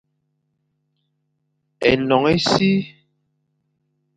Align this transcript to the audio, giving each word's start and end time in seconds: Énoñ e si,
Énoñ 1.93 2.23
e 2.33 2.35
si, 2.49 2.73